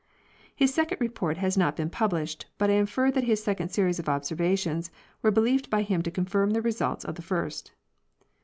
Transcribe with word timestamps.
His 0.55 0.73
second 0.73 0.99
report 0.99 1.37
has 1.37 1.55
not 1.55 1.75
been 1.75 1.91
published, 1.91 2.47
but 2.57 2.71
I 2.71 2.73
infer 2.73 3.11
that 3.11 3.25
his 3.25 3.43
second 3.43 3.69
series 3.69 3.99
of 3.99 4.09
observations 4.09 4.89
were 5.21 5.29
believed 5.29 5.69
by 5.69 5.83
him 5.83 6.01
to 6.01 6.09
confirm 6.09 6.49
the 6.53 6.61
results 6.63 7.05
of 7.05 7.13
the 7.13 7.21
first. 7.21 7.71